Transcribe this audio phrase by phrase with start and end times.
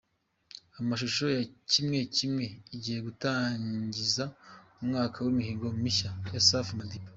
[0.79, 4.23] Amashusho ya “Kimwe Kimwe” igiye gutangiza
[4.81, 7.09] umwaka w’imihigo mishya ya Safi Madiba.